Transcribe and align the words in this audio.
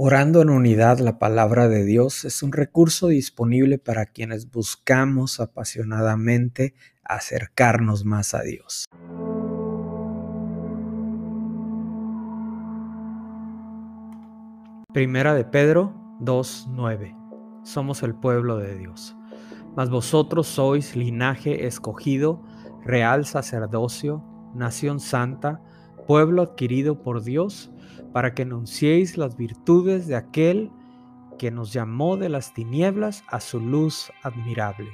Orando 0.00 0.42
en 0.42 0.50
unidad 0.50 1.00
la 1.00 1.18
palabra 1.18 1.66
de 1.66 1.84
Dios 1.84 2.24
es 2.24 2.44
un 2.44 2.52
recurso 2.52 3.08
disponible 3.08 3.78
para 3.78 4.06
quienes 4.06 4.48
buscamos 4.48 5.40
apasionadamente 5.40 6.76
acercarnos 7.02 8.04
más 8.04 8.32
a 8.32 8.42
Dios. 8.42 8.84
Primera 14.92 15.34
de 15.34 15.44
Pedro 15.44 15.92
2.9 16.20 17.64
Somos 17.64 18.04
el 18.04 18.14
pueblo 18.14 18.58
de 18.58 18.78
Dios. 18.78 19.16
Mas 19.74 19.90
vosotros 19.90 20.46
sois 20.46 20.94
linaje 20.94 21.66
escogido, 21.66 22.44
real 22.84 23.26
sacerdocio, 23.26 24.22
nación 24.54 25.00
santa, 25.00 25.60
pueblo 26.06 26.42
adquirido 26.42 27.02
por 27.02 27.24
Dios, 27.24 27.72
para 28.12 28.34
que 28.34 28.42
anunciéis 28.42 29.16
las 29.16 29.36
virtudes 29.36 30.06
de 30.06 30.16
aquel 30.16 30.70
que 31.38 31.50
nos 31.50 31.72
llamó 31.72 32.16
de 32.16 32.28
las 32.28 32.52
tinieblas 32.52 33.24
a 33.28 33.40
su 33.40 33.60
luz 33.60 34.12
admirable. 34.22 34.90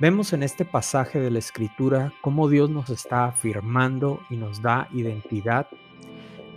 Vemos 0.00 0.32
en 0.32 0.42
este 0.42 0.64
pasaje 0.64 1.18
de 1.18 1.30
la 1.30 1.38
Escritura 1.38 2.12
cómo 2.20 2.48
Dios 2.48 2.70
nos 2.70 2.90
está 2.90 3.26
afirmando 3.26 4.20
y 4.30 4.36
nos 4.36 4.62
da 4.62 4.88
identidad. 4.92 5.66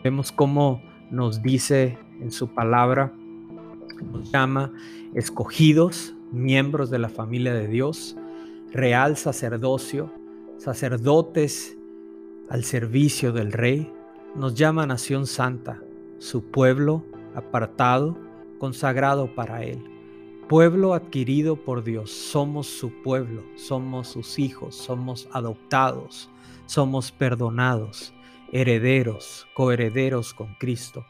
Vemos 0.03 0.31
cómo 0.31 0.81
nos 1.09 1.41
dice 1.41 1.97
en 2.19 2.31
su 2.31 2.49
palabra, 2.53 3.11
nos 4.11 4.31
llama 4.31 4.71
escogidos, 5.15 6.13
miembros 6.31 6.89
de 6.89 6.99
la 6.99 7.09
familia 7.09 7.53
de 7.53 7.67
Dios, 7.67 8.15
real 8.71 9.17
sacerdocio, 9.17 10.11
sacerdotes 10.57 11.75
al 12.49 12.63
servicio 12.63 13.31
del 13.31 13.51
Rey, 13.51 13.91
nos 14.35 14.55
llama 14.55 14.85
nación 14.85 15.27
santa, 15.27 15.81
su 16.19 16.43
pueblo 16.43 17.03
apartado, 17.35 18.17
consagrado 18.59 19.33
para 19.35 19.63
Él. 19.63 19.83
Pueblo 20.47 20.93
adquirido 20.93 21.55
por 21.55 21.83
Dios, 21.83 22.11
somos 22.11 22.67
su 22.67 22.91
pueblo, 23.03 23.43
somos 23.55 24.07
sus 24.07 24.39
hijos, 24.39 24.75
somos 24.75 25.27
adoptados, 25.31 26.29
somos 26.65 27.11
perdonados, 27.11 28.13
herederos, 28.51 29.47
coherederos 29.53 30.33
con 30.33 30.55
Cristo, 30.55 31.05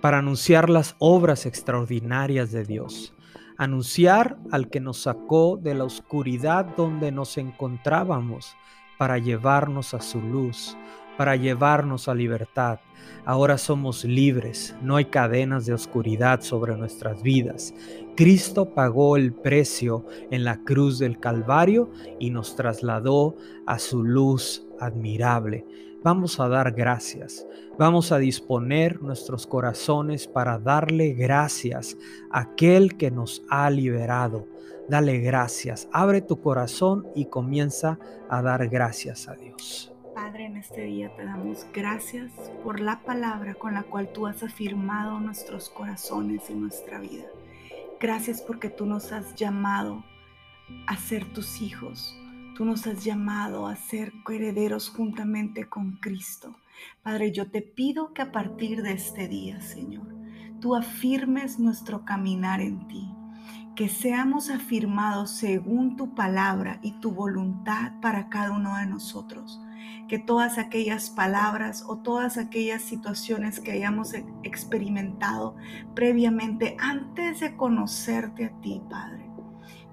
para 0.00 0.18
anunciar 0.18 0.70
las 0.70 0.96
obras 0.98 1.46
extraordinarias 1.46 2.52
de 2.52 2.64
Dios, 2.64 3.14
anunciar 3.56 4.38
al 4.50 4.70
que 4.70 4.80
nos 4.80 5.02
sacó 5.02 5.56
de 5.60 5.74
la 5.74 5.84
oscuridad 5.84 6.66
donde 6.76 7.12
nos 7.12 7.38
encontrábamos 7.38 8.54
para 8.98 9.18
llevarnos 9.18 9.94
a 9.94 10.00
su 10.00 10.20
luz, 10.20 10.76
para 11.16 11.36
llevarnos 11.36 12.08
a 12.08 12.14
libertad. 12.14 12.78
Ahora 13.26 13.56
somos 13.56 14.04
libres, 14.04 14.74
no 14.82 14.96
hay 14.96 15.06
cadenas 15.06 15.64
de 15.64 15.72
oscuridad 15.72 16.42
sobre 16.42 16.76
nuestras 16.76 17.22
vidas. 17.22 17.74
Cristo 18.16 18.74
pagó 18.74 19.16
el 19.16 19.32
precio 19.32 20.04
en 20.30 20.44
la 20.44 20.62
cruz 20.62 20.98
del 20.98 21.18
Calvario 21.18 21.90
y 22.18 22.30
nos 22.30 22.54
trasladó 22.54 23.36
a 23.66 23.78
su 23.78 24.04
luz 24.04 24.66
admirable. 24.78 25.64
Vamos 26.02 26.38
a 26.38 26.48
dar 26.48 26.72
gracias, 26.72 27.46
vamos 27.78 28.12
a 28.12 28.18
disponer 28.18 29.00
nuestros 29.00 29.46
corazones 29.46 30.28
para 30.28 30.58
darle 30.58 31.14
gracias 31.14 31.96
a 32.30 32.40
aquel 32.40 32.98
que 32.98 33.10
nos 33.10 33.42
ha 33.48 33.70
liberado. 33.70 34.46
Dale 34.86 35.18
gracias, 35.20 35.88
abre 35.92 36.20
tu 36.20 36.42
corazón 36.42 37.06
y 37.14 37.24
comienza 37.24 37.98
a 38.28 38.42
dar 38.42 38.68
gracias 38.68 39.28
a 39.28 39.34
Dios. 39.34 39.93
Padre, 40.14 40.46
en 40.46 40.56
este 40.56 40.82
día 40.82 41.12
te 41.16 41.24
damos 41.24 41.66
gracias 41.72 42.30
por 42.62 42.78
la 42.78 43.00
palabra 43.00 43.54
con 43.54 43.74
la 43.74 43.82
cual 43.82 44.12
tú 44.12 44.28
has 44.28 44.44
afirmado 44.44 45.18
nuestros 45.18 45.68
corazones 45.68 46.48
y 46.50 46.54
nuestra 46.54 47.00
vida. 47.00 47.24
Gracias 47.98 48.40
porque 48.40 48.70
tú 48.70 48.86
nos 48.86 49.10
has 49.10 49.34
llamado 49.34 50.04
a 50.86 50.96
ser 50.96 51.24
tus 51.32 51.60
hijos. 51.60 52.16
Tú 52.56 52.64
nos 52.64 52.86
has 52.86 53.02
llamado 53.04 53.66
a 53.66 53.74
ser 53.74 54.12
herederos 54.30 54.88
juntamente 54.88 55.68
con 55.68 55.96
Cristo. 55.96 56.54
Padre, 57.02 57.32
yo 57.32 57.50
te 57.50 57.60
pido 57.60 58.12
que 58.12 58.22
a 58.22 58.30
partir 58.30 58.82
de 58.82 58.92
este 58.92 59.26
día, 59.26 59.60
Señor, 59.62 60.06
tú 60.60 60.76
afirmes 60.76 61.58
nuestro 61.58 62.04
caminar 62.04 62.60
en 62.60 62.86
ti 62.86 63.10
que 63.74 63.88
seamos 63.88 64.50
afirmados 64.50 65.32
según 65.32 65.96
tu 65.96 66.14
palabra 66.14 66.78
y 66.82 66.92
tu 67.00 67.10
voluntad 67.10 67.94
para 68.00 68.28
cada 68.28 68.52
uno 68.52 68.76
de 68.76 68.86
nosotros 68.86 69.60
que 70.08 70.18
todas 70.18 70.58
aquellas 70.58 71.10
palabras 71.10 71.84
o 71.86 71.98
todas 71.98 72.36
aquellas 72.36 72.82
situaciones 72.82 73.60
que 73.60 73.72
hayamos 73.72 74.14
e-, 74.14 74.24
experimentado 74.42 75.56
previamente 75.94 76.76
antes 76.78 77.40
de 77.40 77.56
conocerte 77.56 78.46
a 78.46 78.60
ti, 78.60 78.82
Padre, 78.90 79.30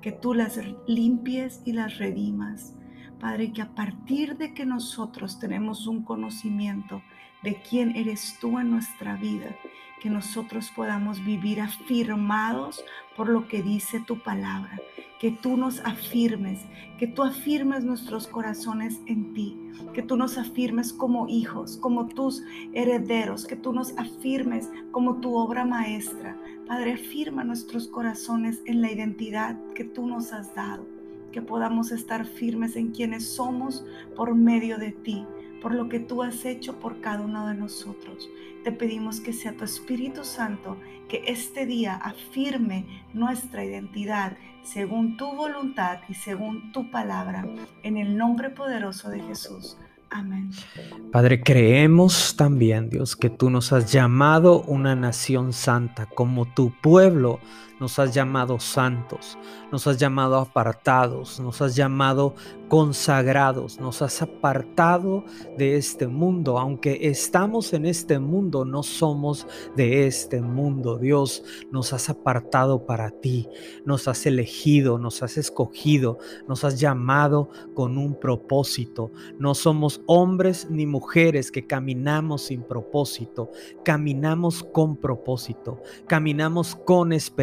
que 0.02 0.12
tú 0.12 0.34
las 0.34 0.60
limpies 0.88 1.62
y 1.66 1.74
las 1.74 1.98
redimas. 1.98 2.76
Padre, 3.20 3.54
que 3.54 3.62
a 3.62 3.76
partir 3.76 4.38
de 4.38 4.54
que 4.54 4.66
nosotros 4.66 5.40
tenemos 5.40 5.86
un 5.86 6.04
conocimiento 6.04 7.04
de 7.44 7.62
quién 7.62 7.96
eres 7.96 8.38
tú 8.40 8.60
en 8.60 8.72
nuestra 8.72 9.16
vida, 9.16 9.56
que 10.02 10.10
nosotros 10.10 10.72
podamos 10.76 11.24
vivir 11.24 11.62
afirmados 11.62 12.84
por 13.16 13.30
lo 13.30 13.48
que 13.48 13.62
dice 13.62 14.00
tu 14.00 14.20
palabra, 14.20 14.80
que 15.22 15.30
tú 15.30 15.56
nos 15.56 15.82
afirmes, 15.82 16.62
que 16.98 17.06
tú 17.06 17.22
afirmes 17.22 17.84
nuestros 17.84 18.26
corazones 18.26 19.00
en 19.06 19.36
ti, 19.36 19.56
que 19.94 20.02
tú 20.02 20.18
nos 20.18 20.40
afirmes 20.40 20.92
como 20.92 21.28
hijos, 21.28 21.78
como 21.78 22.08
tus 22.08 22.42
herederos, 22.74 23.46
que 23.46 23.56
tú 23.56 23.72
nos 23.72 23.96
afirmes 24.00 24.68
como 24.90 25.22
tu 25.22 25.36
obra 25.36 25.64
maestra. 25.64 26.36
Padre, 26.66 26.94
afirma 26.94 27.44
nuestros 27.44 27.88
corazones 27.88 28.64
en 28.66 28.82
la 28.82 28.92
identidad 28.92 29.60
que 29.76 29.84
tú 29.84 30.08
nos 30.08 30.34
has 30.34 30.56
dado, 30.56 30.88
que 31.32 31.44
podamos 31.44 31.92
estar 31.92 32.26
firmes 32.26 32.76
en 32.76 32.90
quienes 32.90 33.24
somos 33.24 33.86
por 34.16 34.34
medio 34.34 34.80
de 34.80 34.92
ti 34.92 35.24
por 35.62 35.74
lo 35.74 35.90
que 35.90 36.00
tú 36.00 36.24
has 36.24 36.46
hecho 36.46 36.80
por 36.80 37.02
cada 37.02 37.22
uno 37.22 37.48
de 37.48 37.54
nosotros. 37.54 38.30
Te 38.64 38.72
pedimos 38.72 39.20
que 39.20 39.34
sea 39.34 39.56
tu 39.56 39.64
Espíritu 39.64 40.24
Santo 40.24 40.78
que 41.08 41.24
este 41.28 41.66
día 41.66 41.96
afirme 41.96 43.04
nuestra 43.14 43.64
identidad 43.66 44.38
según 44.64 45.18
tu 45.18 45.32
voluntad 45.36 46.00
y 46.08 46.14
según 46.14 46.72
tu 46.72 46.90
palabra. 46.90 47.46
En 47.84 47.98
el 47.98 48.18
nombre 48.18 48.50
poderoso 48.50 49.10
de 49.10 49.22
Jesús. 49.22 49.78
Amén. 50.10 50.52
Padre, 51.12 51.42
creemos 51.42 52.36
también, 52.36 52.90
Dios, 52.90 53.16
que 53.16 53.30
tú 53.30 53.50
nos 53.50 53.72
has 53.72 53.92
llamado 53.92 54.62
una 54.64 54.94
nación 54.94 55.54
santa, 55.54 56.06
como 56.06 56.46
tu 56.54 56.74
pueblo 56.82 57.40
nos 57.80 57.98
has 57.98 58.14
llamado 58.14 58.60
santos, 58.60 59.38
nos 59.72 59.88
has 59.88 59.98
llamado 59.98 60.38
apartados, 60.38 61.40
nos 61.40 61.62
has 61.62 61.76
llamado 61.76 62.36
consagrados, 62.72 63.82
nos 63.82 64.02
has 64.02 64.22
apartado 64.22 65.26
de 65.58 65.76
este 65.76 66.08
mundo. 66.08 66.58
Aunque 66.58 67.00
estamos 67.02 67.74
en 67.74 67.86
este 67.86 68.18
mundo, 68.18 68.64
no 68.64 68.82
somos 68.82 69.46
de 69.76 70.08
este 70.08 70.40
mundo. 70.40 70.98
Dios, 70.98 71.44
nos 71.70 71.92
has 71.92 72.10
apartado 72.10 72.86
para 72.86 73.12
ti, 73.12 73.50
nos 73.84 74.08
has 74.08 74.26
elegido, 74.26 74.98
nos 74.98 75.22
has 75.22 75.36
escogido, 75.36 76.18
nos 76.48 76.64
has 76.64 76.80
llamado 76.80 77.50
con 77.74 77.98
un 77.98 78.18
propósito. 78.18 79.12
No 79.38 79.54
somos 79.54 80.02
hombres 80.06 80.70
ni 80.70 80.86
mujeres 80.86 81.52
que 81.52 81.68
caminamos 81.68 82.44
sin 82.44 82.64
propósito, 82.64 83.52
caminamos 83.84 84.64
con 84.64 84.96
propósito, 84.96 85.82
caminamos 86.08 86.78
con 86.78 87.12
esperanza 87.12 87.42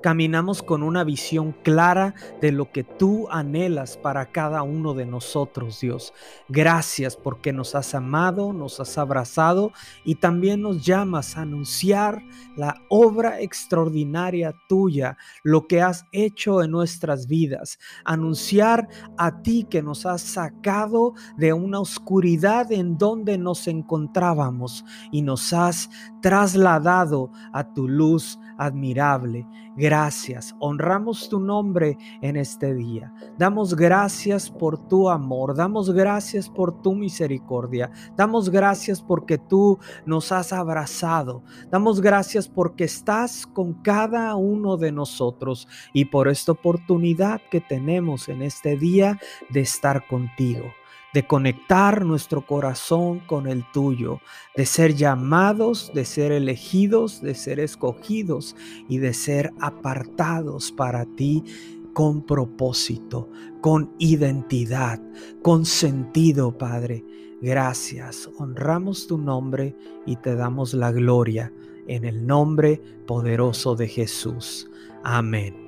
caminamos 0.00 0.62
con 0.62 0.82
una 0.82 1.04
visión 1.04 1.52
clara 1.62 2.14
de 2.40 2.52
lo 2.52 2.70
que 2.72 2.84
tú 2.84 3.28
anhelas 3.30 3.96
para 3.96 4.30
cada 4.38 4.62
uno 4.62 4.94
de 4.94 5.04
nosotros, 5.04 5.80
Dios. 5.80 6.14
Gracias 6.48 7.16
porque 7.16 7.52
nos 7.52 7.74
has 7.74 7.92
amado, 7.96 8.52
nos 8.52 8.78
has 8.78 8.96
abrazado 8.96 9.72
y 10.04 10.14
también 10.14 10.62
nos 10.62 10.86
llamas 10.86 11.36
a 11.36 11.40
anunciar 11.40 12.22
la 12.56 12.80
obra 12.88 13.40
extraordinaria 13.40 14.54
tuya, 14.68 15.16
lo 15.42 15.66
que 15.66 15.82
has 15.82 16.04
hecho 16.12 16.62
en 16.62 16.70
nuestras 16.70 17.26
vidas, 17.26 17.80
anunciar 18.04 18.86
a 19.16 19.42
ti 19.42 19.66
que 19.68 19.82
nos 19.82 20.06
has 20.06 20.22
sacado 20.22 21.14
de 21.36 21.52
una 21.52 21.80
oscuridad 21.80 22.70
en 22.70 22.96
donde 22.96 23.38
nos 23.38 23.66
encontrábamos 23.66 24.84
y 25.10 25.22
nos 25.22 25.52
has 25.52 25.90
trasladado 26.22 27.32
a 27.52 27.74
tu 27.74 27.88
luz 27.88 28.38
admirable. 28.56 29.44
Gracias, 29.78 30.56
honramos 30.58 31.28
tu 31.28 31.38
nombre 31.38 31.96
en 32.20 32.36
este 32.36 32.74
día. 32.74 33.14
Damos 33.38 33.76
gracias 33.76 34.50
por 34.50 34.76
tu 34.88 35.08
amor, 35.08 35.54
damos 35.54 35.92
gracias 35.92 36.48
por 36.48 36.82
tu 36.82 36.96
misericordia, 36.96 37.88
damos 38.16 38.50
gracias 38.50 39.00
porque 39.00 39.38
tú 39.38 39.78
nos 40.04 40.32
has 40.32 40.52
abrazado, 40.52 41.44
damos 41.70 42.00
gracias 42.00 42.48
porque 42.48 42.82
estás 42.82 43.46
con 43.46 43.72
cada 43.74 44.34
uno 44.34 44.76
de 44.76 44.90
nosotros 44.90 45.68
y 45.92 46.06
por 46.06 46.26
esta 46.26 46.50
oportunidad 46.50 47.40
que 47.48 47.60
tenemos 47.60 48.28
en 48.28 48.42
este 48.42 48.76
día 48.76 49.20
de 49.48 49.60
estar 49.60 50.08
contigo. 50.08 50.64
De 51.14 51.26
conectar 51.26 52.04
nuestro 52.04 52.46
corazón 52.46 53.20
con 53.20 53.46
el 53.46 53.64
tuyo, 53.72 54.20
de 54.56 54.66
ser 54.66 54.94
llamados, 54.94 55.90
de 55.94 56.04
ser 56.04 56.32
elegidos, 56.32 57.22
de 57.22 57.34
ser 57.34 57.60
escogidos 57.60 58.56
y 58.88 58.98
de 58.98 59.14
ser 59.14 59.52
apartados 59.60 60.70
para 60.72 61.06
ti 61.06 61.44
con 61.92 62.24
propósito, 62.24 63.30
con 63.60 63.92
identidad, 63.98 65.00
con 65.42 65.64
sentido, 65.64 66.56
Padre. 66.56 67.04
Gracias, 67.40 68.28
honramos 68.38 69.06
tu 69.06 69.18
nombre 69.18 69.76
y 70.06 70.16
te 70.16 70.34
damos 70.34 70.74
la 70.74 70.92
gloria 70.92 71.52
en 71.86 72.04
el 72.04 72.26
nombre 72.26 72.80
poderoso 73.06 73.74
de 73.74 73.88
Jesús. 73.88 74.68
Amén. 75.02 75.67